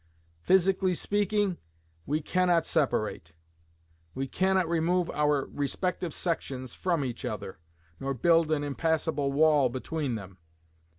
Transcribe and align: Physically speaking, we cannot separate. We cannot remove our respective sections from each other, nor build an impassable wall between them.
Physically 0.41 0.95
speaking, 0.95 1.59
we 2.07 2.21
cannot 2.21 2.65
separate. 2.65 3.33
We 4.15 4.27
cannot 4.27 4.67
remove 4.67 5.11
our 5.11 5.45
respective 5.51 6.11
sections 6.11 6.73
from 6.73 7.05
each 7.05 7.23
other, 7.23 7.59
nor 7.99 8.15
build 8.15 8.51
an 8.51 8.63
impassable 8.63 9.31
wall 9.31 9.69
between 9.69 10.15
them. 10.15 10.39